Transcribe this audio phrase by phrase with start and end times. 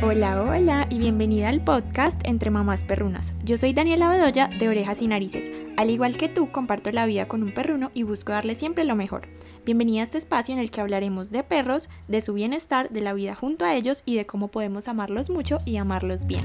[0.00, 3.34] Hola, hola y bienvenida al podcast Entre Mamás Perrunas.
[3.42, 5.50] Yo soy Daniela Bedoya de Orejas y Narices.
[5.76, 8.94] Al igual que tú, comparto la vida con un perruno y busco darle siempre lo
[8.94, 9.22] mejor.
[9.64, 13.12] Bienvenida a este espacio en el que hablaremos de perros, de su bienestar, de la
[13.12, 16.44] vida junto a ellos y de cómo podemos amarlos mucho y amarlos bien.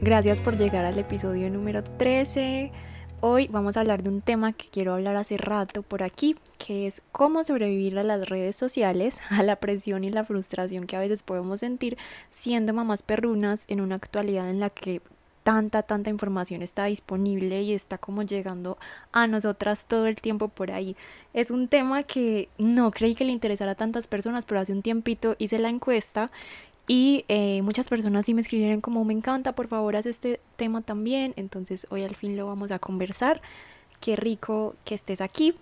[0.00, 2.70] Gracias por llegar al episodio número 13.
[3.26, 6.86] Hoy vamos a hablar de un tema que quiero hablar hace rato por aquí, que
[6.86, 11.00] es cómo sobrevivir a las redes sociales, a la presión y la frustración que a
[11.00, 11.96] veces podemos sentir
[12.30, 15.00] siendo mamás perrunas en una actualidad en la que
[15.42, 18.76] tanta, tanta información está disponible y está como llegando
[19.10, 20.94] a nosotras todo el tiempo por ahí.
[21.32, 24.82] Es un tema que no creí que le interesara a tantas personas, pero hace un
[24.82, 26.30] tiempito hice la encuesta
[26.86, 30.82] y eh, muchas personas sí me escribieron como me encanta, por favor haz este tema
[30.82, 31.32] también.
[31.36, 33.40] Entonces hoy al fin lo vamos a conversar.
[34.00, 35.54] Qué rico que estés aquí.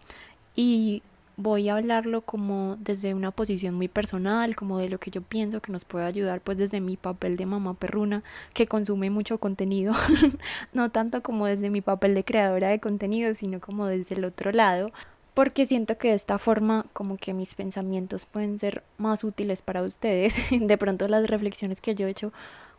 [0.57, 1.03] Y
[1.37, 5.61] voy a hablarlo como desde una posición muy personal, como de lo que yo pienso
[5.61, 8.23] que nos puede ayudar, pues desde mi papel de mamá perruna,
[8.55, 9.95] que consume mucho contenido,
[10.73, 14.53] no tanto como desde mi papel de creadora de contenido, sino como desde el otro
[14.53, 14.93] lado,
[15.35, 19.83] porque siento que de esta forma como que mis pensamientos pueden ser más útiles para
[19.83, 20.37] ustedes.
[20.51, 22.33] De pronto las reflexiones que yo he hecho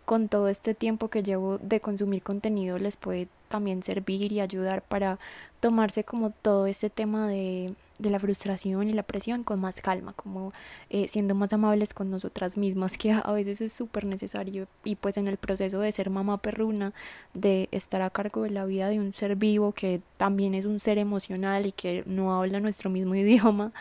[0.05, 4.81] con todo este tiempo que llevo de consumir contenido les puede también servir y ayudar
[4.81, 5.17] para
[5.61, 10.13] tomarse como todo este tema de de la frustración y la presión con más calma,
[10.13, 10.51] como
[10.89, 14.67] eh, siendo más amables con nosotras mismas, que a veces es súper necesario.
[14.83, 16.93] Y pues en el proceso de ser mamá perruna,
[17.33, 20.79] de estar a cargo de la vida de un ser vivo que también es un
[20.79, 23.71] ser emocional y que no habla nuestro mismo idioma,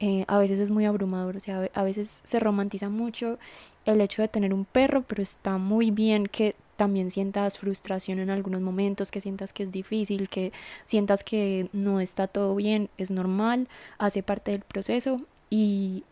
[0.00, 3.38] eh, a veces es muy abrumador, o sea, a veces se romantiza mucho
[3.84, 8.30] el hecho de tener un perro, pero está muy bien que también sientas frustración en
[8.30, 10.52] algunos momentos, que sientas que es difícil, que
[10.84, 16.04] sientas que no está todo bien, es normal, hace parte del proceso y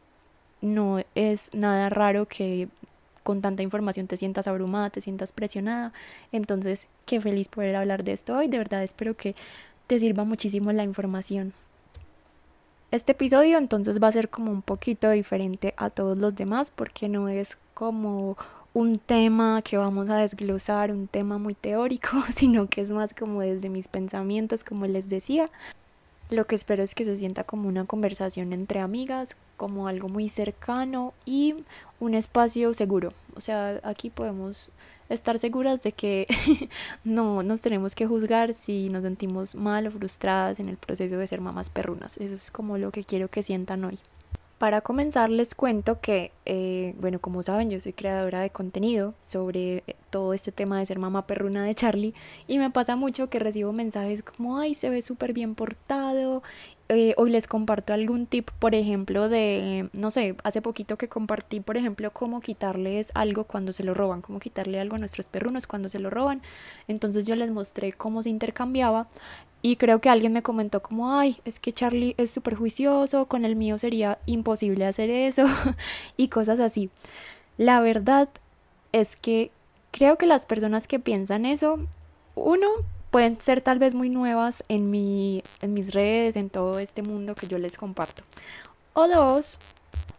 [0.61, 2.69] no es nada raro que
[3.23, 5.93] con tanta información te sientas abrumada, te sientas presionada.
[6.33, 8.49] Entonces, qué feliz poder hablar de esto hoy.
[8.49, 9.35] De verdad espero que
[9.87, 11.53] te sirva muchísimo la información.
[12.91, 17.09] Este episodio entonces va a ser como un poquito diferente a todos los demás porque
[17.09, 18.37] no es como
[18.73, 23.41] un tema que vamos a desglosar, un tema muy teórico, sino que es más como
[23.41, 25.51] desde mis pensamientos, como les decía.
[26.31, 30.29] Lo que espero es que se sienta como una conversación entre amigas, como algo muy
[30.29, 31.57] cercano y
[31.99, 33.13] un espacio seguro.
[33.35, 34.69] O sea, aquí podemos
[35.09, 36.29] estar seguras de que
[37.05, 41.27] no nos tenemos que juzgar si nos sentimos mal o frustradas en el proceso de
[41.27, 42.17] ser mamás perrunas.
[42.19, 43.99] Eso es como lo que quiero que sientan hoy.
[44.61, 49.79] Para comenzar les cuento que, eh, bueno, como saben, yo soy creadora de contenido sobre
[49.87, 52.13] eh, todo este tema de ser mamá perruna de Charlie
[52.47, 56.43] y me pasa mucho que recibo mensajes como, ay, se ve súper bien portado.
[56.93, 61.61] Eh, hoy les comparto algún tip, por ejemplo, de, no sé, hace poquito que compartí,
[61.61, 65.69] por ejemplo, cómo quitarles algo cuando se lo roban, cómo quitarle algo a nuestros perrunos
[65.69, 66.43] cuando se lo roban.
[66.89, 69.07] Entonces yo les mostré cómo se intercambiaba
[69.63, 73.45] y creo que alguien me comentó como, ay, es que Charlie es súper juicioso, con
[73.45, 75.45] el mío sería imposible hacer eso
[76.17, 76.91] y cosas así.
[77.57, 78.31] La verdad
[78.91, 79.53] es que
[79.93, 81.79] creo que las personas que piensan eso,
[82.35, 82.67] uno,
[83.11, 87.35] pueden ser tal vez muy nuevas en, mi, en mis redes, en todo este mundo
[87.35, 88.23] que yo les comparto.
[88.93, 89.59] O dos,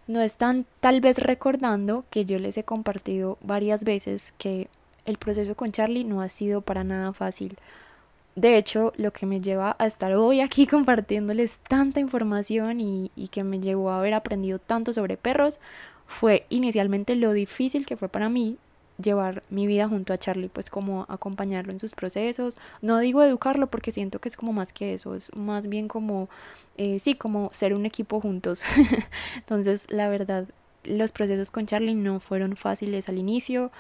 [0.08, 4.68] no están tal vez recordando que yo les he compartido varias veces que
[5.06, 7.58] el proceso con Charlie no ha sido para nada fácil
[8.36, 13.28] de hecho, lo que me lleva a estar hoy aquí compartiéndoles tanta información y, y,
[13.28, 15.60] que me llevó a haber aprendido tanto sobre perros
[16.08, 18.58] fue inicialmente lo difícil que fue para mí
[19.02, 22.58] llevar mi vida junto a Charlie, pues como acompañarlo en sus procesos.
[22.82, 26.30] No digo educarlo porque siento que es como más que eso, es más bien como,
[26.78, 28.64] eh, sí, como ser un equipo juntos.
[29.36, 30.48] Entonces, la verdad,
[30.84, 33.72] los procesos con Charlie no fueron fáciles al inicio.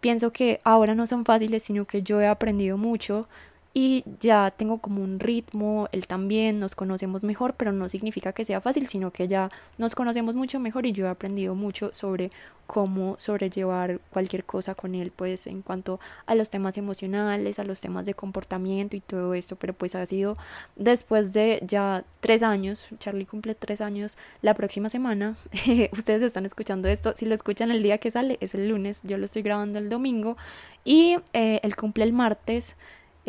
[0.00, 3.28] Pienso que ahora no son fáciles, sino que yo he aprendido mucho
[3.72, 8.44] y ya tengo como un ritmo, él también, nos conocemos mejor, pero no significa que
[8.44, 12.32] sea fácil, sino que ya nos conocemos mucho mejor y yo he aprendido mucho sobre
[12.66, 17.80] cómo sobrellevar cualquier cosa con él, pues en cuanto a los temas emocionales, a los
[17.80, 20.36] temas de comportamiento y todo esto, pero pues ha sido
[20.76, 25.36] después de ya tres años, Charlie cumple tres años la próxima semana,
[25.92, 29.18] ustedes están escuchando esto, si lo escuchan el día que sale es el lunes, yo
[29.18, 30.36] lo estoy grabando el domingo.
[30.84, 32.76] Y eh, él cumple el martes,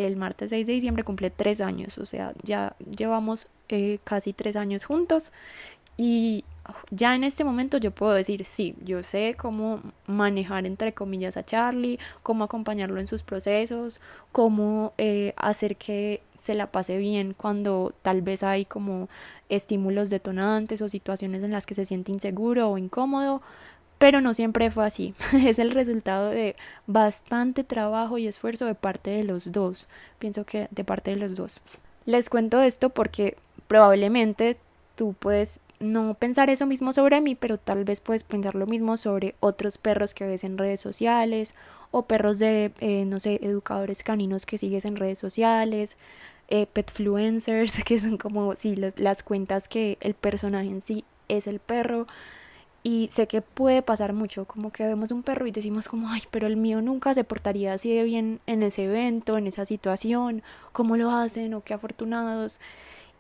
[0.06, 4.56] el martes 6 de diciembre cumple tres años, o sea, ya llevamos eh, casi tres
[4.56, 5.31] años juntos
[5.98, 6.44] y
[6.89, 11.44] ya en este momento yo puedo decir, sí, yo sé cómo manejar entre comillas a
[11.44, 14.00] Charlie, cómo acompañarlo en sus procesos,
[14.31, 19.09] cómo eh, hacer que se la pase bien cuando tal vez hay como
[19.50, 23.42] estímulos detonantes o situaciones en las que se siente inseguro o incómodo,
[24.01, 25.13] pero no siempre fue así.
[25.45, 26.56] es el resultado de
[26.88, 29.88] bastante trabajo y esfuerzo de parte de los dos.
[30.18, 31.62] Pienso que de parte de los dos.
[32.07, 33.38] Les cuento esto porque
[33.68, 34.57] probablemente
[34.95, 38.98] tú puedes no pensar eso mismo sobre mí, pero tal vez puedes pensar lo mismo
[38.98, 41.54] sobre otros perros que ves en redes sociales
[41.92, 45.95] o perros de, eh, no sé, educadores caninos que sigues en redes sociales,
[46.47, 51.59] eh, petfluencers, que son como, sí, las cuentas que el personaje en sí es el
[51.59, 52.07] perro.
[52.83, 56.24] Y sé que puede pasar mucho, como que vemos un perro y decimos como, ay,
[56.31, 60.42] pero el mío nunca se portaría así de bien en ese evento, en esa situación,
[60.72, 62.60] cómo lo hacen o qué afortunados.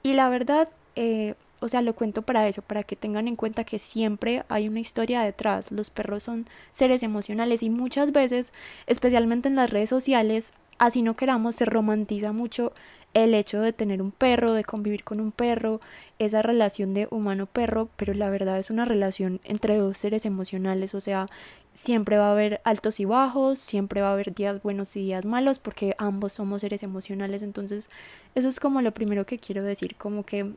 [0.01, 3.63] Y la verdad, eh, o sea, lo cuento para eso, para que tengan en cuenta
[3.63, 5.71] que siempre hay una historia detrás.
[5.71, 8.51] Los perros son seres emocionales y muchas veces,
[8.87, 12.73] especialmente en las redes sociales, así no queramos, se romantiza mucho
[13.13, 15.81] el hecho de tener un perro, de convivir con un perro,
[16.19, 21.01] esa relación de humano-perro, pero la verdad es una relación entre dos seres emocionales, o
[21.01, 21.27] sea,
[21.73, 25.25] siempre va a haber altos y bajos, siempre va a haber días buenos y días
[25.25, 27.89] malos, porque ambos somos seres emocionales, entonces
[28.35, 30.53] eso es como lo primero que quiero decir, como que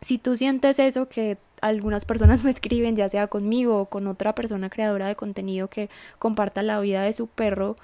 [0.00, 4.34] si tú sientes eso que algunas personas me escriben, ya sea conmigo o con otra
[4.34, 7.76] persona creadora de contenido que comparta la vida de su perro,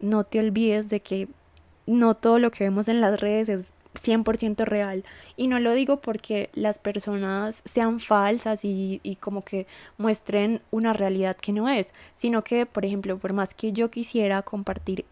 [0.00, 1.28] no te olvides de que
[1.90, 3.66] no todo lo que vemos en las redes es
[4.02, 5.04] 100% real.
[5.36, 9.66] Y no lo digo porque las personas sean falsas y, y, como que
[9.98, 14.42] muestren una realidad que no es, sino que, por ejemplo, por más que yo quisiera
[14.42, 15.04] compartir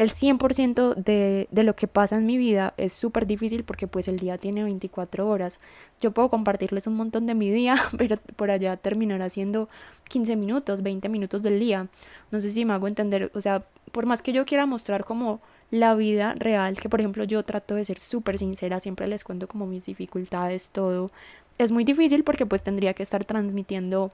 [0.00, 4.08] el 100% de, de lo que pasa en mi vida es súper difícil porque pues
[4.08, 5.60] el día tiene 24 horas.
[6.00, 9.68] Yo puedo compartirles un montón de mi día, pero por allá terminará siendo
[10.08, 11.88] 15 minutos, 20 minutos del día.
[12.30, 13.62] No sé si me hago entender, o sea,
[13.92, 17.74] por más que yo quiera mostrar como la vida real, que por ejemplo yo trato
[17.74, 21.10] de ser súper sincera, siempre les cuento como mis dificultades, todo.
[21.58, 24.10] Es muy difícil porque pues tendría que estar transmitiendo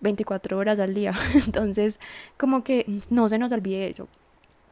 [0.00, 1.14] 24 horas al día.
[1.46, 1.98] Entonces,
[2.36, 4.08] como que no se nos olvide eso.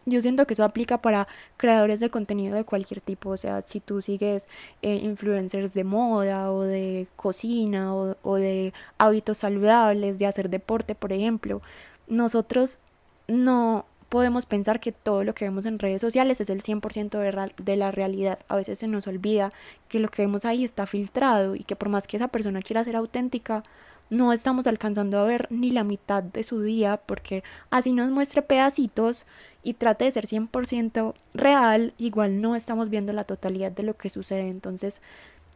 [0.06, 3.80] Yo siento que eso aplica para creadores de contenido de cualquier tipo, o sea, si
[3.80, 4.46] tú sigues
[4.82, 10.94] eh, influencers de moda o de cocina o, o de hábitos saludables, de hacer deporte,
[10.94, 11.60] por ejemplo,
[12.08, 12.80] nosotros
[13.28, 17.52] no podemos pensar que todo lo que vemos en redes sociales es el 100% de,
[17.56, 18.40] de la realidad.
[18.48, 19.52] A veces se nos olvida
[19.88, 22.84] que lo que vemos ahí está filtrado y que por más que esa persona quiera
[22.84, 23.62] ser auténtica,
[24.10, 28.42] no estamos alcanzando a ver ni la mitad de su día porque así nos muestre
[28.42, 29.24] pedacitos
[29.62, 34.08] y trate de ser 100% real, igual no estamos viendo la totalidad de lo que
[34.08, 34.48] sucede.
[34.48, 35.00] Entonces,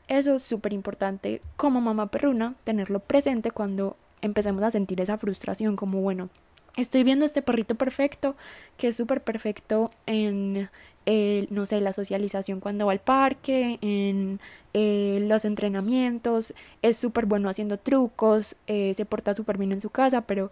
[0.06, 5.74] eso es súper importante como mamá perruna, tenerlo presente cuando empecemos a sentir esa frustración
[5.74, 6.28] como, bueno,
[6.76, 8.34] estoy viendo este perrito perfecto,
[8.76, 10.68] que es súper perfecto en,
[11.06, 14.40] eh, no sé, la socialización cuando va al parque, en
[14.72, 19.90] eh, los entrenamientos, es súper bueno haciendo trucos, eh, se porta súper bien en su
[19.90, 20.50] casa, pero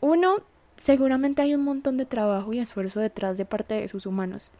[0.00, 0.40] uno
[0.76, 4.50] seguramente hay un montón de trabajo y esfuerzo detrás de parte de sus humanos.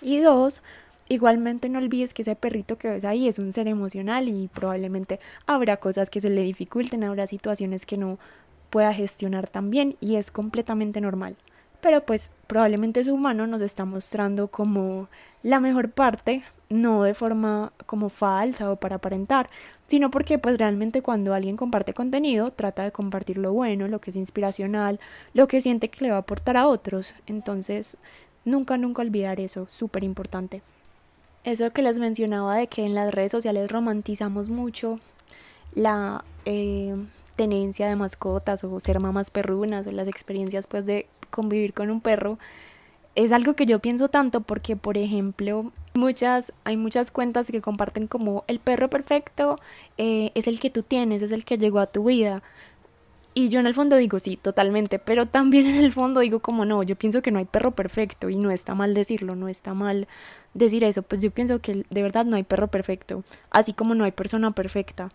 [0.00, 0.62] Y dos,
[1.08, 5.20] igualmente no olvides que ese perrito que ves ahí es un ser emocional y probablemente
[5.46, 8.18] habrá cosas que se le dificulten, habrá situaciones que no
[8.70, 11.36] pueda gestionar también y es completamente normal.
[11.80, 15.08] Pero pues probablemente su humano nos está mostrando como
[15.42, 19.48] la mejor parte, no de forma como falsa o para aparentar,
[19.86, 24.10] sino porque pues realmente cuando alguien comparte contenido trata de compartir lo bueno, lo que
[24.10, 24.98] es inspiracional,
[25.32, 27.14] lo que siente que le va a aportar a otros.
[27.26, 27.96] Entonces,
[28.44, 30.62] nunca, nunca olvidar eso, súper importante.
[31.44, 34.98] Eso que les mencionaba de que en las redes sociales romantizamos mucho
[35.74, 36.96] la eh,
[37.36, 42.00] tenencia de mascotas o ser mamás perrunas o las experiencias pues de convivir con un
[42.00, 42.38] perro
[43.16, 48.06] es algo que yo pienso tanto porque, por ejemplo, muchas, hay muchas cuentas que comparten
[48.06, 49.58] como el perro perfecto
[49.96, 52.42] eh, es el que tú tienes, es el que llegó a tu vida.
[53.32, 56.64] Y yo en el fondo digo sí, totalmente, pero también en el fondo digo como
[56.66, 59.74] no, yo pienso que no hay perro perfecto y no está mal decirlo, no está
[59.74, 60.08] mal
[60.54, 64.04] decir eso, pues yo pienso que de verdad no hay perro perfecto, así como no
[64.04, 65.10] hay persona perfecta.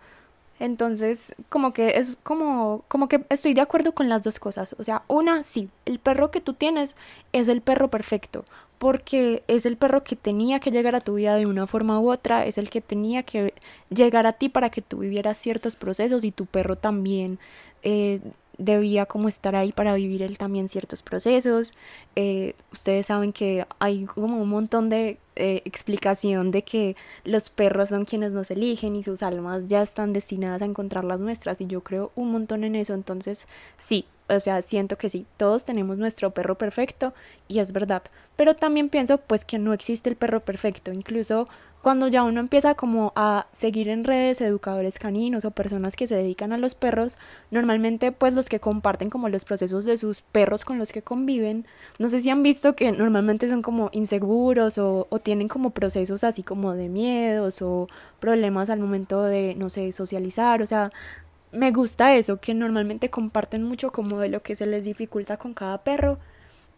[0.62, 4.76] Entonces, como que es como, como que estoy de acuerdo con las dos cosas.
[4.78, 6.96] O sea, una, sí, el perro que tú tienes
[7.34, 8.46] es el perro perfecto,
[8.78, 12.12] porque es el perro que tenía que llegar a tu vida de una forma u
[12.12, 13.56] otra, es el que tenía que
[13.90, 17.40] llegar a ti para que tú vivieras ciertos procesos y tu perro también
[17.82, 18.22] eh,
[18.62, 21.74] debía como estar ahí para vivir él también ciertos procesos.
[22.16, 27.90] Eh, ustedes saben que hay como un montón de eh, explicación de que los perros
[27.90, 31.68] son quienes nos eligen y sus almas ya están destinadas a encontrar las nuestras y
[31.68, 32.94] yo creo un montón en eso.
[32.94, 37.14] Entonces sí, o sea, siento que sí, todos tenemos nuestro perro perfecto
[37.48, 38.04] y es verdad.
[38.36, 40.92] Pero también pienso pues que no existe el perro perfecto.
[40.92, 41.48] Incluso
[41.82, 46.16] cuando ya uno empieza como a seguir en redes educadores caninos o personas que se
[46.16, 47.18] dedican a los perros,
[47.50, 51.66] normalmente pues los que comparten como los procesos de sus perros con los que conviven,
[51.98, 56.44] no sé si han visto que normalmente son como inseguros o, tienen como procesos así
[56.44, 57.88] como de miedos o
[58.20, 60.92] problemas al momento de, no sé, socializar, o sea,
[61.52, 65.54] me gusta eso, que normalmente comparten mucho como de lo que se les dificulta con
[65.54, 66.18] cada perro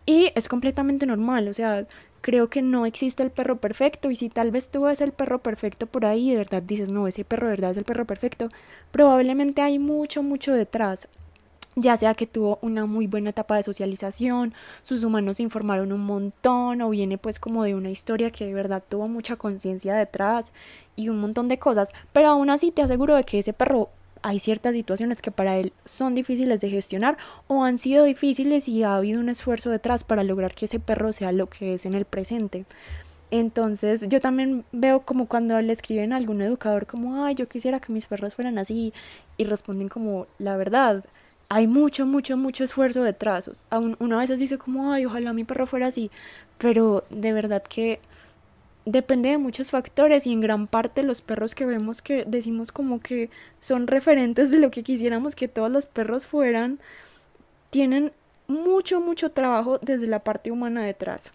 [0.06, 1.86] y es completamente normal, o sea,
[2.24, 5.40] creo que no existe el perro perfecto y si tal vez tú ves el perro
[5.40, 8.06] perfecto por ahí y de verdad dices, no, ese perro de verdad es el perro
[8.06, 8.48] perfecto,
[8.92, 11.10] probablemente hay mucho, mucho detrás.
[11.76, 14.54] Ya sea que tuvo una muy buena etapa de socialización,
[14.84, 18.54] sus humanos se informaron un montón o viene pues como de una historia que de
[18.54, 20.54] verdad tuvo mucha conciencia detrás
[20.96, 23.90] y un montón de cosas, pero aún así te aseguro de que ese perro
[24.24, 28.84] hay ciertas situaciones que para él son difíciles de gestionar o han sido difíciles y
[28.84, 31.94] ha habido un esfuerzo detrás para lograr que ese perro sea lo que es en
[31.94, 32.66] el presente.
[33.32, 37.80] Entonces yo también veo como cuando le escriben a algún educador como, ay, yo quisiera
[37.80, 38.94] que mis perros fueran así
[39.38, 41.04] y responden como, la verdad,
[41.50, 43.52] hay mucho, mucho, mucho esfuerzo detrás.
[44.00, 46.12] Una vez dice como, ay, ojalá mi perro fuera así,
[46.58, 48.00] pero de verdad que
[48.86, 53.00] depende de muchos factores y en gran parte los perros que vemos que decimos como
[53.00, 53.30] que
[53.62, 56.80] son referentes de lo que quisiéramos que todos los perros fueran,
[57.70, 58.12] tienen
[58.48, 61.32] mucho, mucho trabajo desde la parte humana detrás.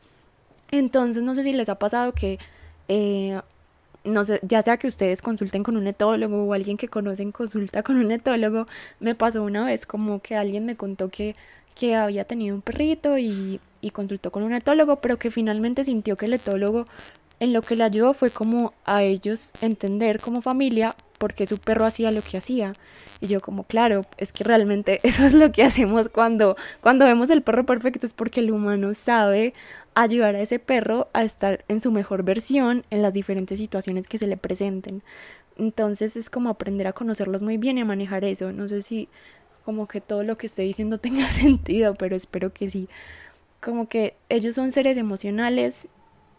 [0.71, 2.39] Entonces no sé si les ha pasado que,
[2.89, 3.41] eh,
[4.05, 7.83] no sé, ya sea que ustedes consulten con un etólogo o alguien que conocen consulta
[7.83, 8.67] con un etólogo,
[9.01, 11.35] me pasó una vez como que alguien me contó que,
[11.75, 16.17] que había tenido un perrito y, y consultó con un etólogo, pero que finalmente sintió
[16.17, 16.87] que el etólogo
[17.41, 21.59] en lo que le ayudó fue como a ellos entender como familia por qué su
[21.59, 22.75] perro hacía lo que hacía.
[23.21, 27.31] Y yo como, claro, es que realmente eso es lo que hacemos cuando, cuando vemos
[27.31, 29.55] el perro perfecto, es porque el humano sabe
[29.95, 34.19] ayudar a ese perro a estar en su mejor versión en las diferentes situaciones que
[34.19, 35.03] se le presenten.
[35.57, 38.53] Entonces es como aprender a conocerlos muy bien y a manejar eso.
[38.53, 39.09] No sé si
[39.65, 42.89] como que todo lo que estoy diciendo tenga sentido, pero espero que sí.
[43.61, 45.89] Como que ellos son seres emocionales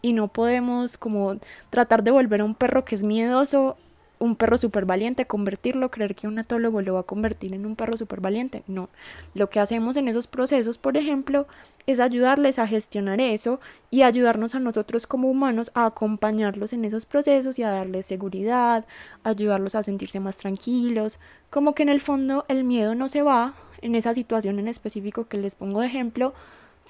[0.02, 1.36] y no podemos como
[1.70, 3.76] tratar de volver a un perro que es miedoso,
[4.20, 7.74] un perro súper valiente, convertirlo, creer que un etólogo lo va a convertir en un
[7.74, 8.62] perro súper valiente.
[8.66, 8.90] No,
[9.34, 11.46] lo que hacemos en esos procesos, por ejemplo,
[11.86, 17.06] es ayudarles a gestionar eso y ayudarnos a nosotros como humanos a acompañarlos en esos
[17.06, 18.84] procesos y a darles seguridad,
[19.24, 23.54] ayudarlos a sentirse más tranquilos, como que en el fondo el miedo no se va
[23.80, 26.34] en esa situación en específico que les pongo de ejemplo,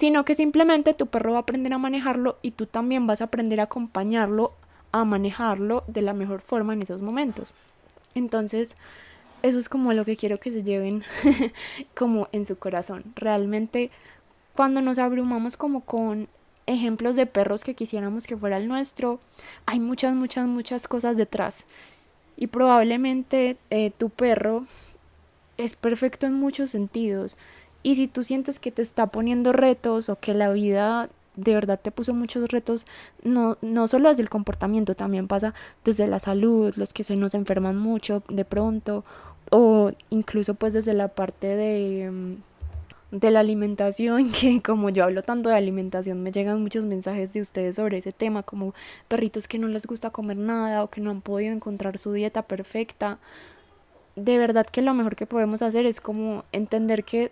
[0.01, 3.25] sino que simplemente tu perro va a aprender a manejarlo y tú también vas a
[3.25, 4.51] aprender a acompañarlo
[4.91, 7.53] a manejarlo de la mejor forma en esos momentos.
[8.15, 8.71] Entonces,
[9.43, 11.03] eso es como lo que quiero que se lleven
[11.95, 13.03] como en su corazón.
[13.15, 13.91] Realmente,
[14.55, 16.29] cuando nos abrumamos como con
[16.65, 19.19] ejemplos de perros que quisiéramos que fuera el nuestro,
[19.67, 21.67] hay muchas, muchas, muchas cosas detrás.
[22.37, 24.65] Y probablemente eh, tu perro
[25.57, 27.37] es perfecto en muchos sentidos.
[27.83, 31.79] Y si tú sientes que te está poniendo retos o que la vida de verdad
[31.81, 32.85] te puso muchos retos,
[33.23, 35.53] no, no solo desde el comportamiento, también pasa
[35.85, 39.03] desde la salud, los que se nos enferman mucho de pronto,
[39.49, 42.35] o incluso pues desde la parte de, mm,
[43.11, 47.41] de la alimentación, que como yo hablo tanto de alimentación, me llegan muchos mensajes de
[47.41, 48.73] ustedes sobre ese tema, como
[49.07, 52.43] perritos que no les gusta comer nada o que no han podido encontrar su dieta
[52.43, 53.19] perfecta.
[54.15, 57.31] De verdad que lo mejor que podemos hacer es como entender que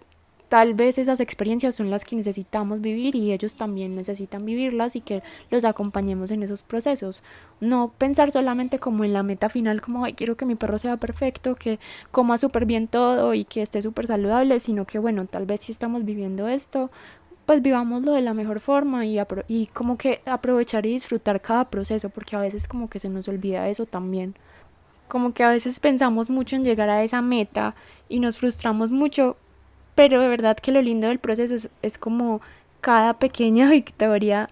[0.49, 5.01] tal vez esas experiencias son las que necesitamos vivir y ellos también necesitan vivirlas y
[5.01, 7.23] que los acompañemos en esos procesos.
[7.59, 10.97] No pensar solamente como en la meta final, como, ay, quiero que mi perro sea
[10.97, 11.79] perfecto, que
[12.11, 15.71] coma súper bien todo y que esté súper saludable, sino que, bueno, tal vez si
[15.71, 16.89] estamos viviendo esto,
[17.45, 22.09] pues vivámoslo de la mejor forma y, y como que aprovechar y disfrutar cada proceso,
[22.09, 24.35] porque a veces como que se nos olvida eso también
[25.07, 27.73] como que a veces pensamos mucho en llegar a esa meta
[28.07, 29.37] y nos frustramos mucho
[29.99, 32.39] pero de verdad que lo lindo del proceso es, como
[32.79, 34.49] cada pequeña victoria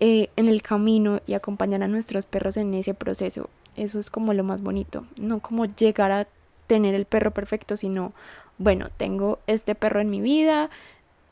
[0.00, 3.48] eh, en el camino y acompañar a nuestros perros en ese proceso.
[3.76, 5.06] Eso es como lo más bonito.
[5.14, 6.26] No como llegar a
[6.66, 8.12] tener el perro perfecto, sino,
[8.58, 10.70] bueno, tengo este perro en mi vida,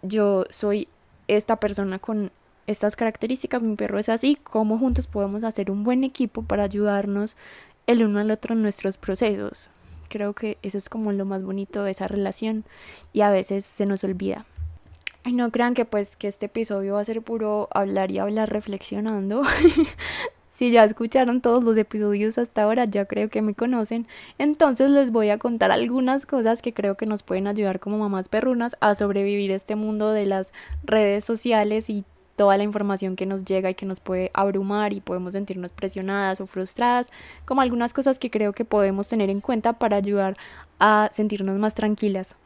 [0.03, 0.87] yo soy
[1.27, 2.31] esta persona con
[2.69, 7.37] estas características, mi perro es así, cómo juntos podemos hacer un buen equipo para ayudarnos
[7.89, 9.69] el uno al otro en nuestros procesos
[10.09, 12.65] Creo que eso es como lo más bonito de esa relación
[13.13, 14.47] y a veces se nos olvida.
[15.25, 18.51] Y no crean que pues que este episodio va a ser puro hablar y hablar
[18.51, 19.43] reflexionando.
[20.49, 24.07] si ya escucharon todos los episodios hasta ahora, ya creo que me conocen.
[24.39, 28.29] Entonces les voy a contar algunas cosas que creo que nos pueden ayudar como mamás
[28.29, 32.05] perrunas a sobrevivir este mundo de las redes sociales y
[32.39, 36.41] toda la información que nos llega y que nos puede abrumar y podemos sentirnos presionadas
[36.41, 37.09] o frustradas,
[37.45, 40.37] como algunas cosas que creo que podemos tener en cuenta para ayudar
[40.79, 42.37] a sentirnos más tranquilas.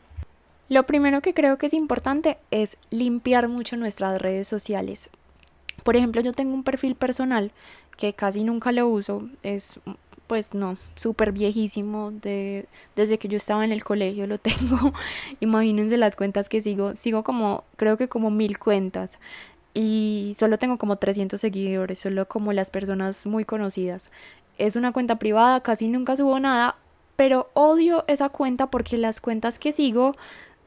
[0.70, 5.10] Lo primero que creo que es importante es limpiar mucho nuestras redes sociales.
[5.84, 7.52] Por ejemplo, yo tengo un perfil personal
[7.98, 9.78] que casi nunca lo uso, es
[10.32, 12.64] pues no, súper viejísimo, de,
[12.96, 14.94] desde que yo estaba en el colegio lo tengo,
[15.40, 19.18] imagínense las cuentas que sigo, sigo como, creo que como mil cuentas,
[19.74, 24.10] y solo tengo como 300 seguidores, solo como las personas muy conocidas.
[24.58, 26.76] Es una cuenta privada, casi nunca subo nada,
[27.16, 30.16] pero odio esa cuenta porque las cuentas que sigo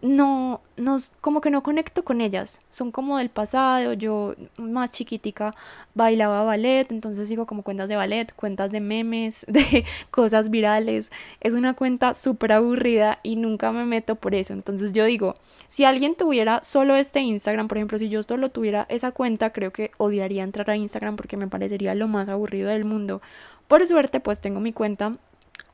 [0.06, 5.56] no, no, como que no conecto con ellas, son como del pasado, yo más chiquitica
[5.96, 11.56] bailaba ballet, entonces sigo como cuentas de ballet, cuentas de memes, de cosas virales, es
[11.56, 15.34] una cuenta súper aburrida y nunca me meto por eso, entonces yo digo,
[15.70, 19.72] si alguien tuviera solo este Instagram, por ejemplo, si yo solo tuviera esa cuenta, creo
[19.72, 23.24] que odiaría entrar a Instagram porque me parecería lo más aburrido del mundo,
[23.68, 25.18] por suerte pues tengo mi cuenta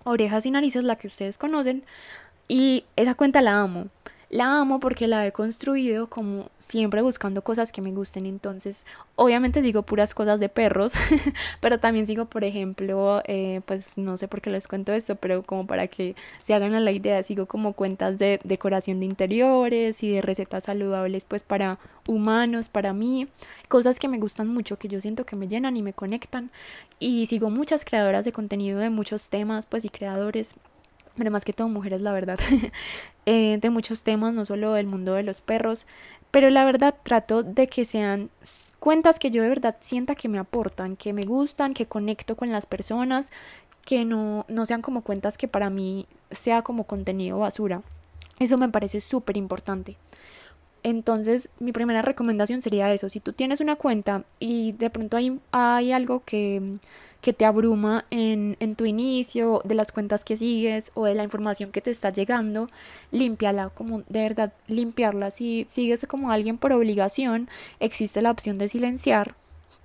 [0.06, 1.84] Orejas y Narices, la que ustedes conocen,
[2.48, 3.88] y esa cuenta la amo.
[4.32, 8.26] La amo porque la he construido como siempre buscando cosas que me gusten.
[8.26, 8.86] Entonces,
[9.18, 10.94] obviamente digo puras cosas de perros,
[11.60, 15.44] pero también sigo, por ejemplo, eh, pues no sé por qué les cuento esto, pero
[15.44, 20.12] como para que se hagan la idea, sigo como cuentas de decoración de interiores y
[20.12, 23.28] de recetas saludables, pues para humanos, para mí,
[23.68, 26.52] cosas que me gustan mucho, que yo siento que me llenan y me conectan.
[27.00, 30.56] Y sigo muchas creadoras de contenido de muchos temas, pues y creadores
[31.18, 32.40] pero más que todo mujeres, la verdad,
[33.26, 35.86] eh, de muchos temas, no solo del mundo de los perros,
[36.32, 38.30] pero la verdad trato de que sean
[38.80, 42.52] cuentas que yo de verdad sienta que me aportan, que me gustan, que conecto con
[42.52, 43.32] las personas,
[43.86, 47.82] que no, no sean como cuentas que para mí sea como contenido basura.
[48.40, 49.98] Eso me parece súper importante.
[50.84, 53.10] Entonces, mi primera recomendación sería eso.
[53.10, 56.80] Si tú tienes una cuenta y de pronto hay, hay algo que
[57.22, 61.24] que te abruma en, en, tu inicio, de las cuentas que sigues o de la
[61.24, 62.70] información que te está llegando,
[63.12, 65.32] límpiala, como de verdad limpiarla.
[65.32, 67.48] Si sigues como alguien por obligación,
[67.80, 69.36] existe la opción de silenciar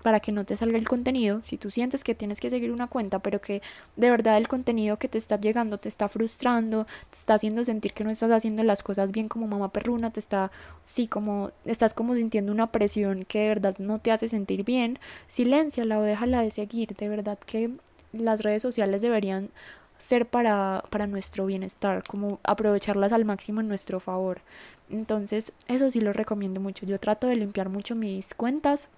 [0.07, 1.42] para que no te salga el contenido.
[1.47, 3.61] Si tú sientes que tienes que seguir una cuenta, pero que
[3.97, 7.92] de verdad el contenido que te está llegando te está frustrando, te está haciendo sentir
[7.92, 10.53] que no estás haciendo las cosas bien como mamá perruna, te está,
[10.85, 15.01] sí, como, estás como sintiendo una presión que de verdad no te hace sentir bien,
[15.27, 16.95] silénciala o déjala de seguir.
[16.95, 17.73] De verdad que
[18.12, 19.51] las redes sociales deberían
[19.99, 24.40] ser para, para nuestro bienestar, como aprovecharlas al máximo en nuestro favor.
[24.88, 26.87] Entonces, eso sí lo recomiendo mucho.
[26.87, 28.88] Yo trato de limpiar mucho mis cuentas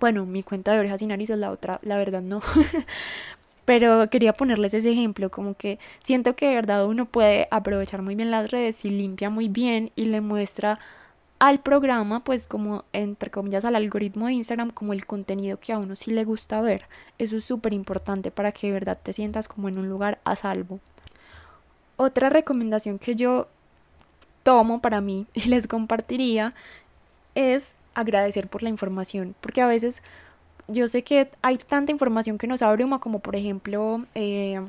[0.00, 2.40] bueno, mi cuenta de orejas y narices, la otra, la verdad no.
[3.64, 8.14] Pero quería ponerles ese ejemplo, como que siento que de verdad uno puede aprovechar muy
[8.14, 10.78] bien las redes y limpia muy bien y le muestra
[11.38, 15.78] al programa, pues como entre comillas al algoritmo de Instagram, como el contenido que a
[15.78, 16.86] uno sí le gusta ver.
[17.18, 20.36] Eso es súper importante para que de verdad te sientas como en un lugar a
[20.36, 20.80] salvo.
[21.96, 23.48] Otra recomendación que yo
[24.42, 26.54] tomo para mí y les compartiría
[27.34, 30.02] es agradecer por la información, porque a veces
[30.68, 34.60] yo sé que hay tanta información que nos abruma, como por ejemplo eh,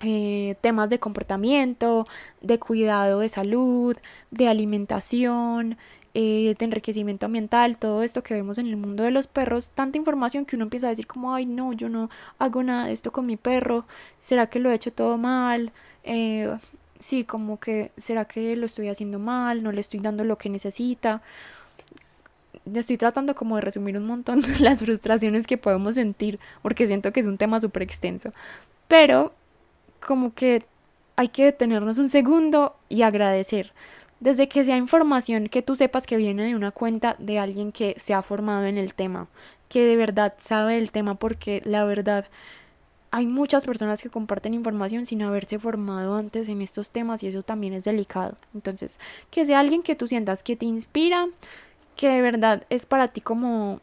[0.00, 2.06] eh, temas de comportamiento,
[2.40, 3.96] de cuidado de salud,
[4.30, 5.76] de alimentación,
[6.14, 9.98] eh, de enriquecimiento ambiental, todo esto que vemos en el mundo de los perros, tanta
[9.98, 13.12] información que uno empieza a decir como, ay no, yo no hago nada de esto
[13.12, 13.86] con mi perro,
[14.20, 15.72] ¿será que lo he hecho todo mal?
[16.98, 19.62] sí, como que, ¿será que lo estoy haciendo mal?
[19.62, 21.22] ¿No le estoy dando lo que necesita?
[22.74, 27.20] Estoy tratando como de resumir un montón las frustraciones que podemos sentir, porque siento que
[27.20, 28.30] es un tema súper extenso.
[28.86, 29.32] Pero
[30.04, 30.64] como que
[31.16, 33.72] hay que detenernos un segundo y agradecer.
[34.20, 37.94] Desde que sea información que tú sepas que viene de una cuenta de alguien que
[37.98, 39.28] se ha formado en el tema,
[39.68, 42.26] que de verdad sabe el tema, porque la verdad
[43.10, 47.42] hay muchas personas que comparten información sin haberse formado antes en estos temas y eso
[47.42, 48.36] también es delicado.
[48.54, 48.98] Entonces,
[49.30, 51.26] que sea alguien que tú sientas que te inspira,
[51.98, 53.80] que de verdad es para ti como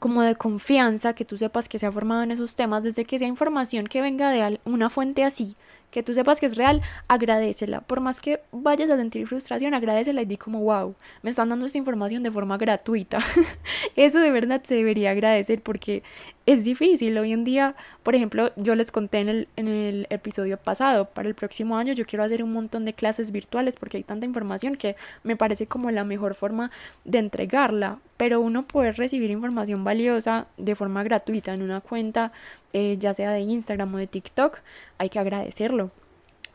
[0.00, 3.18] como de confianza, que tú sepas que se ha formado en esos temas, desde que
[3.18, 5.56] sea información que venga de una fuente así,
[5.96, 7.80] que tú sepas que es real, agradecela.
[7.80, 11.64] Por más que vayas a sentir frustración, agradecela y di como, wow, me están dando
[11.64, 13.16] esta información de forma gratuita.
[13.96, 16.02] Eso de verdad se debería agradecer porque
[16.44, 17.16] es difícil.
[17.16, 21.28] Hoy en día, por ejemplo, yo les conté en el, en el episodio pasado, para
[21.28, 24.76] el próximo año yo quiero hacer un montón de clases virtuales porque hay tanta información
[24.76, 26.70] que me parece como la mejor forma
[27.06, 28.00] de entregarla.
[28.18, 32.32] Pero uno puede recibir información valiosa de forma gratuita en una cuenta,
[32.72, 34.58] eh, ya sea de Instagram o de TikTok,
[34.98, 35.90] hay que agradecerlo.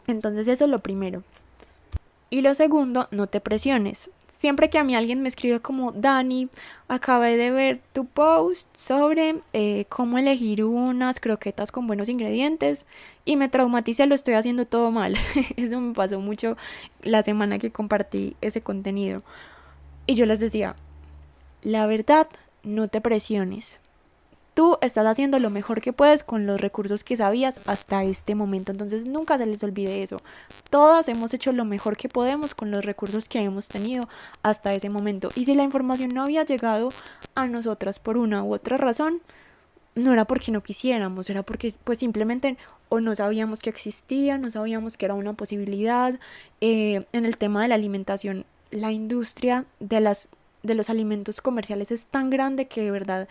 [0.08, 1.24] Entonces eso es lo primero.
[2.30, 4.10] Y lo segundo, no te presiones.
[4.42, 6.50] Siempre que a mí alguien me escribe como, Dani,
[6.88, 12.86] acabé de ver tu post sobre eh, cómo elegir unas croquetas con buenos ingredientes
[13.24, 15.16] y me traumaticé, lo estoy haciendo todo mal.
[15.58, 16.58] Eso me pasó mucho
[17.04, 19.22] la semana que compartí ese contenido.
[20.08, 20.76] Y yo les decía,
[21.62, 22.28] la verdad,
[22.64, 23.80] no te presiones.
[24.54, 28.72] Tú estás haciendo lo mejor que puedes con los recursos que sabías hasta este momento.
[28.72, 30.18] Entonces nunca se les olvide eso.
[30.70, 34.10] Todas hemos hecho lo mejor que podemos con los recursos que hemos tenido
[34.44, 35.30] hasta ese momento.
[35.36, 36.90] Y si la información no había llegado
[37.34, 39.22] a nosotras por una u otra razón,
[39.96, 42.58] no era porque no quisiéramos, era porque pues simplemente
[42.90, 46.20] o no sabíamos que existía, no sabíamos que era una posibilidad.
[46.60, 50.30] Eh, en el tema de la alimentación, la industria de las
[50.64, 53.28] de los alimentos comerciales es tan grande que de verdad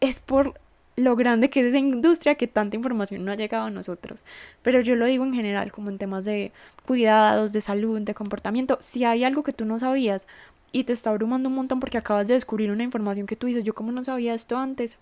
[0.00, 0.60] es por
[0.96, 4.22] lo grande que es esa industria que tanta información no ha llegado a nosotros.
[4.62, 6.52] Pero yo lo digo en general, como en temas de
[6.86, 8.78] cuidados, de salud, de comportamiento.
[8.80, 10.26] Si hay algo que tú no sabías
[10.72, 13.64] y te está abrumando un montón porque acabas de descubrir una información que tú dices,
[13.64, 14.98] yo como no sabía esto antes,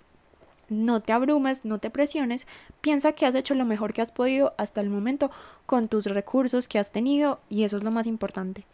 [0.68, 2.46] no te abrumes, no te presiones,
[2.80, 5.30] piensa que has hecho lo mejor que has podido hasta el momento
[5.66, 8.64] con tus recursos que has tenido y eso es lo más importante.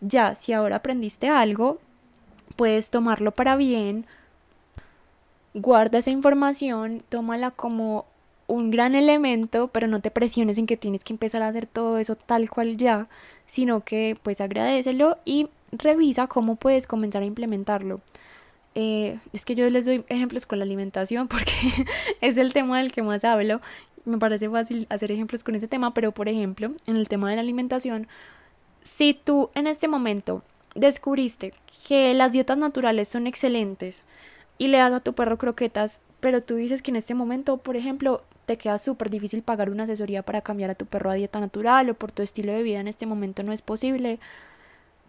[0.00, 1.78] Ya, si ahora aprendiste algo,
[2.56, 4.06] puedes tomarlo para bien,
[5.56, 8.04] guarda esa información, tómala como
[8.46, 11.98] un gran elemento, pero no te presiones en que tienes que empezar a hacer todo
[11.98, 13.08] eso tal cual ya,
[13.46, 18.00] sino que pues agradecelo y revisa cómo puedes comenzar a implementarlo.
[18.74, 21.52] Eh, es que yo les doy ejemplos con la alimentación porque
[22.20, 23.62] es el tema del que más hablo.
[24.04, 27.36] Me parece fácil hacer ejemplos con ese tema, pero por ejemplo, en el tema de
[27.36, 28.08] la alimentación,
[28.84, 30.42] si tú en este momento
[30.74, 31.54] descubriste
[31.88, 34.04] que las dietas naturales son excelentes,
[34.58, 37.76] y le das a tu perro croquetas, pero tú dices que en este momento, por
[37.76, 41.40] ejemplo, te queda súper difícil pagar una asesoría para cambiar a tu perro a dieta
[41.40, 44.18] natural o por tu estilo de vida en este momento no es posible,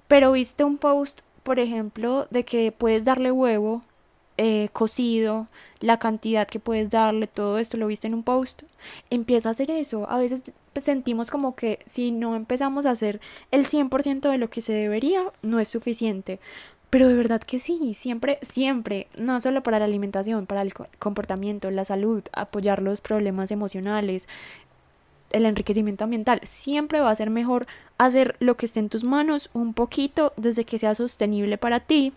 [0.08, 3.84] pero viste un post, por ejemplo, de que puedes darle huevo
[4.38, 5.48] eh, cocido,
[5.80, 8.64] la cantidad que puedes darle, todo esto lo viste en un post,
[9.10, 10.10] empieza a hacer eso.
[10.10, 13.20] A veces sentimos como que si no empezamos a hacer
[13.52, 16.40] el 100% de lo que se debería, no es suficiente.
[16.90, 21.70] Pero de verdad que sí, siempre, siempre, no solo para la alimentación, para el comportamiento,
[21.70, 24.28] la salud, apoyar los problemas emocionales,
[25.32, 29.50] el enriquecimiento ambiental, siempre va a ser mejor hacer lo que esté en tus manos
[29.54, 32.14] un poquito desde que sea sostenible para ti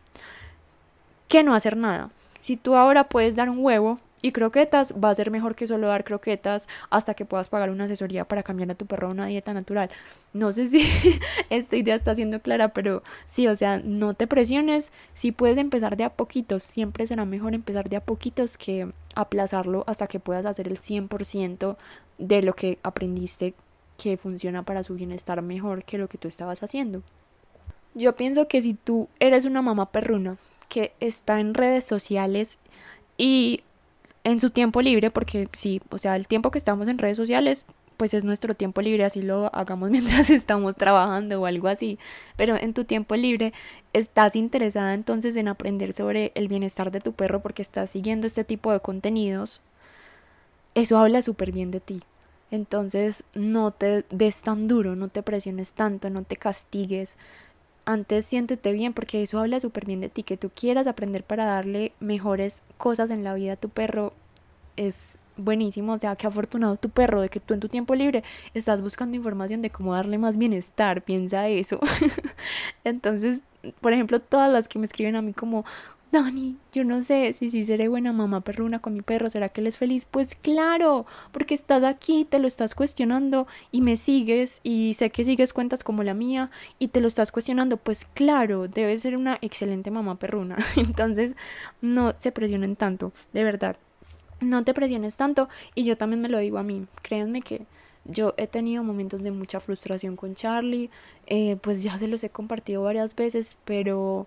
[1.26, 2.10] que no hacer nada.
[2.40, 5.88] Si tú ahora puedes dar un huevo y croquetas, va a ser mejor que solo
[5.88, 9.26] dar croquetas hasta que puedas pagar una asesoría para cambiar a tu perro a una
[9.26, 9.90] dieta natural.
[10.32, 10.86] No sé si
[11.50, 14.92] esta idea está siendo clara, pero sí, o sea, no te presiones.
[15.14, 19.84] Si puedes empezar de a poquitos, siempre será mejor empezar de a poquitos que aplazarlo
[19.86, 21.76] hasta que puedas hacer el 100%
[22.18, 23.54] de lo que aprendiste
[23.96, 27.02] que funciona para su bienestar mejor que lo que tú estabas haciendo.
[27.94, 30.36] Yo pienso que si tú eres una mamá perruna
[30.68, 32.58] que está en redes sociales
[33.18, 33.62] y
[34.24, 37.66] en su tiempo libre, porque sí, o sea, el tiempo que estamos en redes sociales,
[37.96, 41.98] pues es nuestro tiempo libre, así lo hagamos mientras estamos trabajando o algo así,
[42.36, 43.52] pero en tu tiempo libre
[43.92, 48.44] estás interesada entonces en aprender sobre el bienestar de tu perro porque estás siguiendo este
[48.44, 49.60] tipo de contenidos,
[50.74, 52.02] eso habla súper bien de ti.
[52.50, 57.16] Entonces no te des tan duro, no te presiones tanto, no te castigues,
[57.84, 61.44] antes siéntete bien porque eso habla súper bien de ti, que tú quieras aprender para
[61.44, 64.12] darle mejores cosas en la vida a tu perro
[64.76, 68.22] es buenísimo, o sea, qué afortunado tu perro de que tú en tu tiempo libre
[68.54, 71.80] estás buscando información de cómo darle más bienestar, piensa eso.
[72.84, 73.42] Entonces,
[73.80, 75.64] por ejemplo, todas las que me escriben a mí como,
[76.12, 79.60] Dani, yo no sé si sí seré buena mamá perruna con mi perro, ¿será que
[79.60, 80.04] él es feliz?
[80.10, 85.24] Pues claro, porque estás aquí, te lo estás cuestionando y me sigues y sé que
[85.24, 89.38] sigues cuentas como la mía y te lo estás cuestionando, pues claro, debes ser una
[89.40, 90.56] excelente mamá perruna.
[90.76, 91.36] Entonces,
[91.80, 93.76] no se presionen tanto, de verdad.
[94.40, 97.66] No te presiones tanto y yo también me lo digo a mí, créanme que
[98.04, 100.90] yo he tenido momentos de mucha frustración con Charlie,
[101.26, 104.26] eh, pues ya se los he compartido varias veces, pero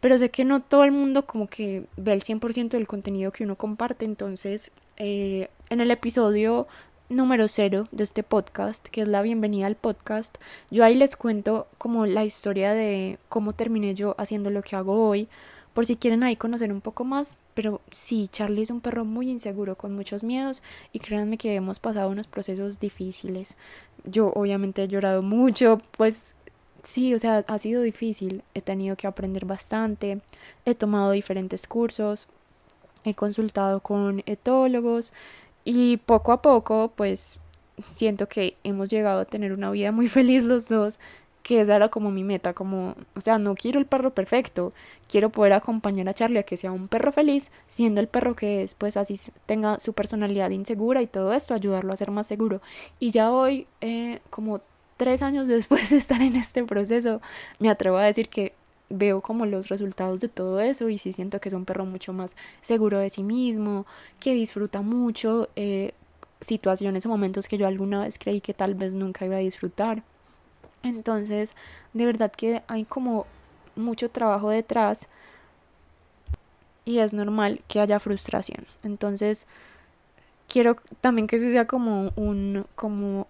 [0.00, 3.44] pero sé que no todo el mundo como que ve el 100% del contenido que
[3.44, 6.66] uno comparte, entonces eh, en el episodio
[7.08, 10.36] número cero de este podcast, que es la bienvenida al podcast,
[10.70, 15.08] yo ahí les cuento como la historia de cómo terminé yo haciendo lo que hago
[15.08, 15.28] hoy,
[15.76, 17.36] por si quieren ahí conocer un poco más.
[17.52, 21.80] Pero sí, Charlie es un perro muy inseguro, con muchos miedos y créanme que hemos
[21.80, 23.56] pasado unos procesos difíciles.
[24.04, 26.32] Yo obviamente he llorado mucho, pues
[26.86, 28.42] sí, o sea, ha sido difícil.
[28.54, 30.20] He tenido que aprender bastante,
[30.64, 32.28] he tomado diferentes cursos,
[33.04, 35.12] he consultado con etólogos
[35.64, 37.38] y poco a poco pues
[37.86, 40.98] siento que hemos llegado a tener una vida muy feliz los dos
[41.42, 44.72] que esa era como mi meta, como, o sea, no quiero el perro perfecto,
[45.08, 48.64] quiero poder acompañar a Charlie a que sea un perro feliz, siendo el perro que
[48.64, 52.60] es, pues así tenga su personalidad insegura y todo esto, ayudarlo a ser más seguro.
[52.98, 54.60] Y ya hoy, eh, como
[54.96, 57.20] tres años después de estar en este proceso,
[57.58, 58.54] me atrevo a decir que
[58.88, 62.12] veo como los resultados de todo eso y sí siento que es un perro mucho
[62.12, 62.32] más
[62.62, 63.84] seguro de sí mismo,
[64.20, 65.92] que disfruta mucho eh,
[66.40, 70.02] situaciones o momentos que yo alguna vez creí que tal vez nunca iba a disfrutar.
[70.82, 71.54] Entonces,
[71.94, 73.26] de verdad que hay como
[73.74, 75.08] mucho trabajo detrás
[76.84, 78.66] y es normal que haya frustración.
[78.84, 79.46] Entonces,
[80.48, 83.26] quiero también que se sea como un como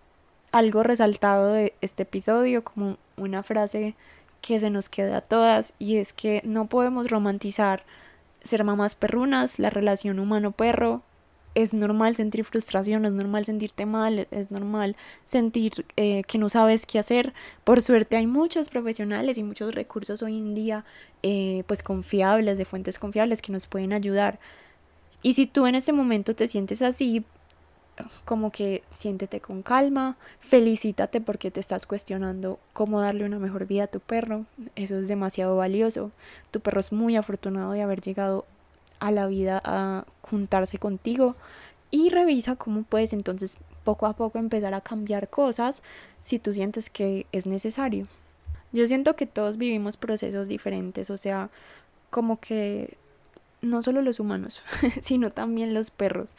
[0.52, 3.94] algo resaltado de este episodio, como una frase
[4.40, 7.84] que se nos queda a todas y es que no podemos romantizar
[8.44, 11.02] ser mamás perrunas, la relación humano-perro,
[11.56, 14.94] es normal sentir frustración, es normal sentirte mal, es normal
[15.26, 17.32] sentir eh, que no sabes qué hacer.
[17.64, 20.84] Por suerte hay muchos profesionales y muchos recursos hoy en día
[21.22, 24.38] eh, pues confiables, de fuentes confiables que nos pueden ayudar.
[25.22, 27.24] Y si tú en este momento te sientes así,
[28.24, 33.84] como que siéntete con calma, felicítate porque te estás cuestionando cómo darle una mejor vida
[33.84, 34.44] a tu perro.
[34.74, 36.10] Eso es demasiado valioso.
[36.50, 38.44] Tu perro es muy afortunado de haber llegado
[38.98, 41.36] a la vida a juntarse contigo
[41.90, 45.82] y revisa cómo puedes entonces poco a poco empezar a cambiar cosas
[46.22, 48.06] si tú sientes que es necesario.
[48.72, 51.50] Yo siento que todos vivimos procesos diferentes, o sea,
[52.10, 52.96] como que
[53.62, 54.62] no solo los humanos,
[55.02, 56.34] sino también los perros.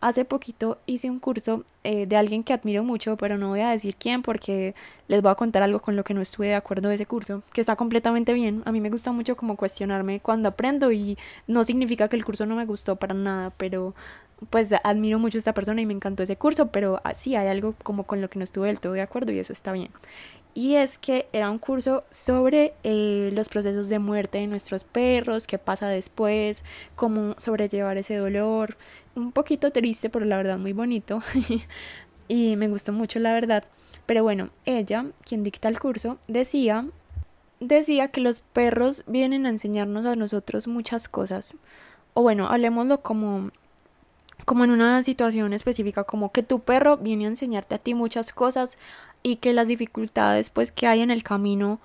[0.00, 3.70] Hace poquito hice un curso eh, de alguien que admiro mucho, pero no voy a
[3.70, 4.76] decir quién porque
[5.08, 7.42] les voy a contar algo con lo que no estuve de acuerdo de ese curso,
[7.52, 8.62] que está completamente bien.
[8.64, 12.46] A mí me gusta mucho como cuestionarme cuando aprendo y no significa que el curso
[12.46, 13.94] no me gustó para nada, pero
[14.50, 17.48] pues admiro mucho a esta persona y me encantó ese curso, pero ah, sí hay
[17.48, 19.90] algo como con lo que no estuve del todo de acuerdo y eso está bien
[20.54, 25.46] y es que era un curso sobre eh, los procesos de muerte de nuestros perros,
[25.46, 26.64] qué pasa después,
[26.96, 28.76] cómo sobrellevar ese dolor,
[29.14, 31.22] un poquito triste, pero la verdad muy bonito
[32.28, 33.64] y me gustó mucho la verdad.
[34.06, 36.86] Pero bueno, ella, quien dicta el curso, decía
[37.60, 41.56] decía que los perros vienen a enseñarnos a nosotros muchas cosas.
[42.14, 43.50] O bueno, hablemoslo como
[44.44, 48.32] como en una situación específica, como que tu perro viene a enseñarte a ti muchas
[48.32, 48.78] cosas
[49.22, 51.80] y que las dificultades pues que hay en el camino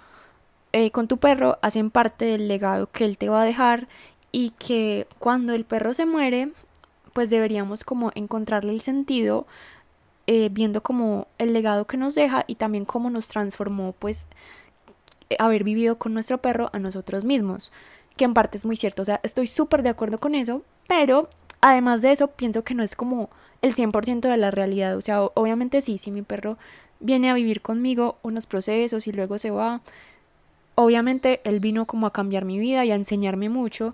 [0.72, 3.88] eh, con tu perro hacen parte del legado que él te va a dejar
[4.32, 6.52] y que cuando el perro se muere
[7.14, 9.46] pues deberíamos como encontrarle el sentido
[10.26, 14.26] eh, viendo como el legado que nos deja y también cómo nos transformó pues
[15.38, 17.72] haber vivido con nuestro perro a nosotros mismos
[18.18, 19.02] que en parte es muy cierto.
[19.02, 21.30] O sea estoy súper de acuerdo con eso pero
[21.62, 23.30] además de eso pienso que no es como
[23.62, 24.98] el 100% de la realidad.
[24.98, 26.58] O sea obviamente sí si mi perro
[27.04, 29.82] viene a vivir conmigo unos procesos y luego se va.
[30.76, 33.94] Obviamente él vino como a cambiar mi vida y a enseñarme mucho,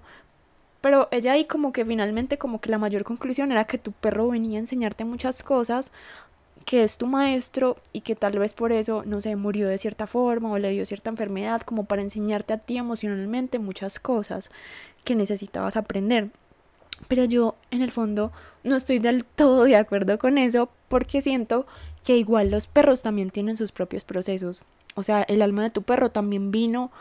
[0.79, 4.29] pero ella ahí como que finalmente como que la mayor conclusión era que tu perro
[4.29, 5.91] venía a enseñarte muchas cosas,
[6.65, 10.07] que es tu maestro y que tal vez por eso, no sé, murió de cierta
[10.07, 14.51] forma o le dio cierta enfermedad como para enseñarte a ti emocionalmente muchas cosas
[15.03, 16.29] que necesitabas aprender.
[17.07, 18.31] Pero yo en el fondo
[18.63, 21.65] no estoy del todo de acuerdo con eso porque siento
[22.03, 24.63] que igual los perros también tienen sus propios procesos.
[24.95, 26.91] O sea, el alma de tu perro también vino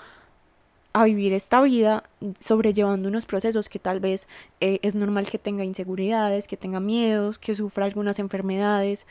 [0.93, 2.05] a vivir esta vida
[2.41, 4.27] sobrellevando unos procesos que tal vez
[4.61, 9.07] eh, es normal que tenga inseguridades, que tenga miedos, que sufra algunas enfermedades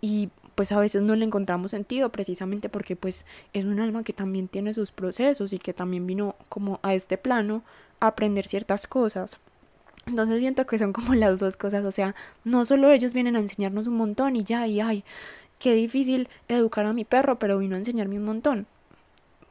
[0.00, 4.12] y pues a veces no le encontramos sentido precisamente porque pues es un alma que
[4.12, 7.62] también tiene sus procesos y que también vino como a este plano
[8.00, 9.38] a aprender ciertas cosas.
[10.08, 13.40] Entonces siento que son como las dos cosas, o sea, no solo ellos vienen a
[13.40, 15.04] enseñarnos un montón y ya, y ay,
[15.58, 18.66] qué difícil educar a mi perro, pero vino a enseñarme un montón.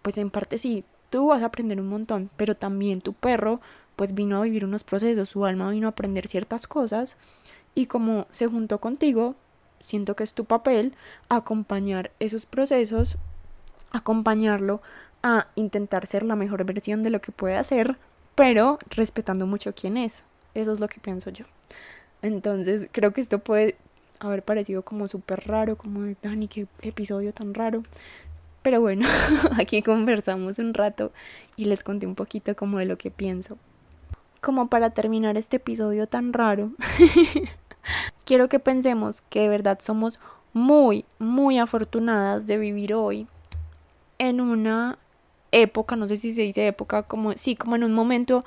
[0.01, 3.61] Pues en parte sí, tú vas a aprender un montón, pero también tu perro
[3.95, 7.17] pues vino a vivir unos procesos, su alma vino a aprender ciertas cosas
[7.75, 9.35] y como se juntó contigo,
[9.81, 10.93] siento que es tu papel
[11.29, 13.17] acompañar esos procesos,
[13.91, 14.81] acompañarlo
[15.23, 17.97] a intentar ser la mejor versión de lo que puede hacer,
[18.35, 20.23] pero respetando mucho quién es.
[20.57, 21.45] Eso es lo que pienso yo.
[22.23, 23.75] Entonces creo que esto puede
[24.19, 27.83] haber parecido como súper raro, como Dani, qué episodio tan raro.
[28.63, 29.07] Pero bueno,
[29.55, 31.11] aquí conversamos un rato
[31.55, 33.59] y les conté un poquito como de lo que pienso.
[34.41, 36.71] Como para terminar este episodio tan raro,
[38.25, 40.19] quiero que pensemos que de verdad somos
[40.53, 43.27] muy, muy afortunadas de vivir hoy
[44.17, 44.97] en una
[45.51, 48.43] época, no sé si se dice época, como sí, como en un momento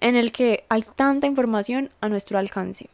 [0.00, 2.88] en el que hay tanta información a nuestro alcance.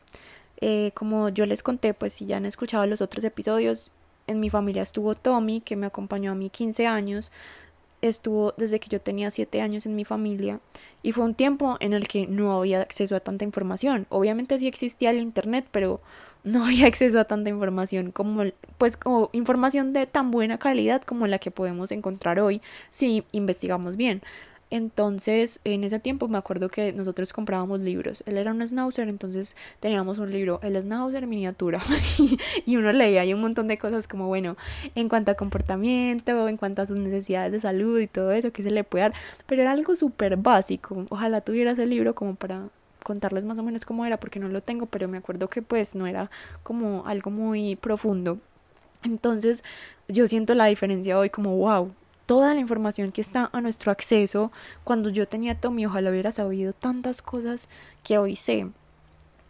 [0.60, 3.90] Eh, como yo les conté, pues si ya han escuchado los otros episodios,
[4.26, 7.30] en mi familia estuvo Tommy, que me acompañó a mí 15 años,
[8.02, 10.60] estuvo desde que yo tenía 7 años en mi familia
[11.02, 14.06] y fue un tiempo en el que no había acceso a tanta información.
[14.08, 16.00] Obviamente sí existía el internet, pero
[16.44, 18.44] no había acceso a tanta información como
[18.78, 23.96] pues como información de tan buena calidad como la que podemos encontrar hoy si investigamos
[23.96, 24.22] bien.
[24.68, 28.24] Entonces, en ese tiempo me acuerdo que nosotros comprábamos libros.
[28.26, 31.80] Él era un schnauzer, entonces teníamos un libro, el schnauzer miniatura.
[32.66, 34.56] y uno leía ahí un montón de cosas como, bueno,
[34.96, 38.64] en cuanto a comportamiento, en cuanto a sus necesidades de salud y todo eso que
[38.64, 39.14] se le puede dar.
[39.46, 41.06] Pero era algo súper básico.
[41.10, 42.68] Ojalá tuvieras el libro como para
[43.04, 45.94] contarles más o menos cómo era, porque no lo tengo, pero me acuerdo que pues
[45.94, 46.28] no era
[46.64, 48.38] como algo muy profundo.
[49.04, 49.62] Entonces,
[50.08, 51.92] yo siento la diferencia hoy como, wow,
[52.26, 54.52] toda la información que está a nuestro acceso.
[54.84, 57.68] Cuando yo tenía Tommy, ojalá hubiera sabido tantas cosas
[58.02, 58.66] que hoy sé.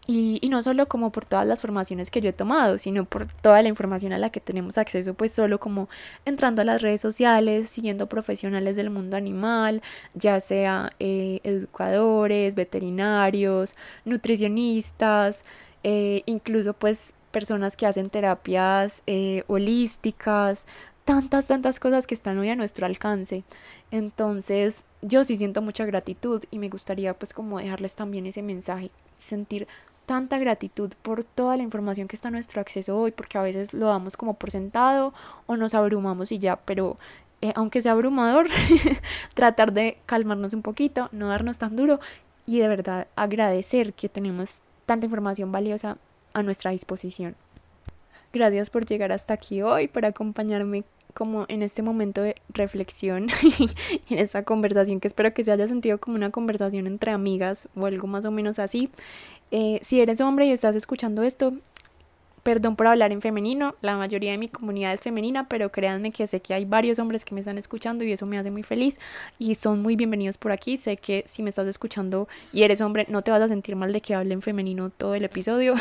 [0.09, 3.61] Y, no solo como por todas las formaciones que yo he tomado, sino por toda
[3.61, 5.89] la información a la que tenemos acceso, pues solo como
[6.23, 9.81] entrando a las redes sociales, siguiendo profesionales del mundo animal,
[10.13, 15.43] ya sea eh, educadores, veterinarios, nutricionistas,
[15.83, 20.65] eh, incluso pues personas que hacen terapias eh, holísticas,
[21.07, 23.45] tantas, tantas cosas que están hoy a nuestro alcance.
[23.91, 28.91] Entonces, yo sí siento mucha gratitud y me gustaría pues como dejarles también ese mensaje,
[29.17, 29.69] sentir
[30.05, 33.73] tanta gratitud por toda la información que está a nuestro acceso hoy, porque a veces
[33.73, 35.13] lo damos como por sentado
[35.45, 36.97] o nos abrumamos y ya, pero
[37.41, 38.49] eh, aunque sea abrumador,
[39.33, 42.01] tratar de calmarnos un poquito, no darnos tan duro
[42.45, 45.97] y de verdad agradecer que tenemos tanta información valiosa
[46.33, 47.37] a nuestra disposición.
[48.33, 50.83] Gracias por llegar hasta aquí hoy, por acompañarme
[51.17, 53.29] como en este momento de reflexión,
[54.11, 57.87] en esta conversación que espero que se haya sentido como una conversación entre amigas o
[57.87, 58.91] algo más o menos así.
[59.49, 61.53] Eh, si eres hombre y estás escuchando esto,
[62.43, 66.27] perdón por hablar en femenino, la mayoría de mi comunidad es femenina, pero créanme que
[66.27, 68.99] sé que hay varios hombres que me están escuchando y eso me hace muy feliz
[69.39, 70.77] y son muy bienvenidos por aquí.
[70.77, 73.91] Sé que si me estás escuchando y eres hombre, no te vas a sentir mal
[73.91, 75.73] de que hable en femenino todo el episodio.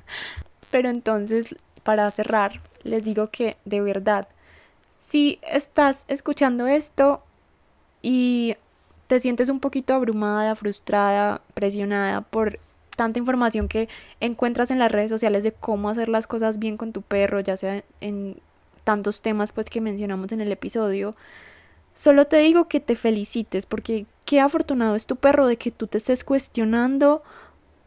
[0.70, 4.28] pero entonces, para cerrar, les digo que de verdad
[5.06, 7.22] si estás escuchando esto
[8.02, 8.56] y
[9.06, 12.58] te sientes un poquito abrumada, frustrada, presionada por
[12.96, 13.88] tanta información que
[14.20, 17.56] encuentras en las redes sociales de cómo hacer las cosas bien con tu perro, ya
[17.56, 18.38] sea en
[18.84, 21.14] tantos temas pues que mencionamos en el episodio,
[21.94, 25.86] solo te digo que te felicites porque qué afortunado es tu perro de que tú
[25.86, 27.22] te estés cuestionando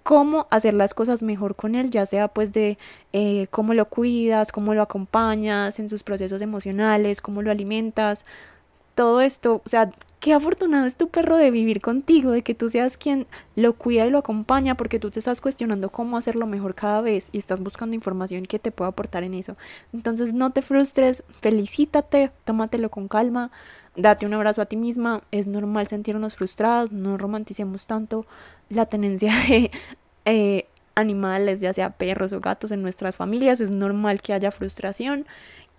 [0.10, 2.80] cómo hacer las cosas mejor con él, ya sea pues de
[3.14, 8.26] eh, cómo lo cuidas, cómo lo acompañas en sus procesos emocionales, cómo lo alimentas,
[8.96, 12.72] todo esto, o sea, qué afortunado es tu perro de vivir contigo, de que tú
[12.72, 16.74] seas quien lo cuida y lo acompaña, porque tú te estás cuestionando cómo hacerlo mejor
[16.74, 19.58] cada vez y estás buscando información que te pueda aportar en eso.
[19.94, 23.52] Entonces no te frustres, felicítate, tómatelo con calma,
[23.96, 28.26] date un abrazo a ti misma, es normal sentirnos frustrados, no romanticemos tanto
[28.70, 29.72] la tenencia de
[30.26, 35.26] eh, animales, ya sea perros o gatos en nuestras familias, es normal que haya frustración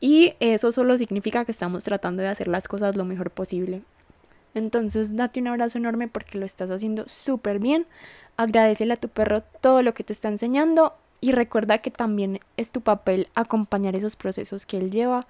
[0.00, 3.82] y eso solo significa que estamos tratando de hacer las cosas lo mejor posible.
[4.54, 7.86] Entonces date un abrazo enorme porque lo estás haciendo súper bien,
[8.36, 12.70] agradecele a tu perro todo lo que te está enseñando y recuerda que también es
[12.70, 15.26] tu papel acompañar esos procesos que él lleva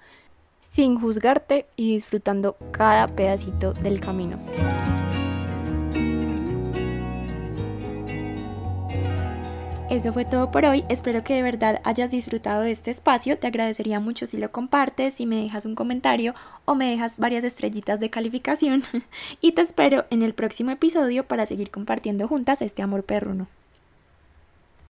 [0.71, 4.39] sin juzgarte y disfrutando cada pedacito del camino.
[9.91, 13.47] Eso fue todo por hoy, espero que de verdad hayas disfrutado de este espacio, te
[13.47, 17.99] agradecería mucho si lo compartes, si me dejas un comentario o me dejas varias estrellitas
[17.99, 18.83] de calificación.
[19.41, 23.49] Y te espero en el próximo episodio para seguir compartiendo juntas este amor perruno.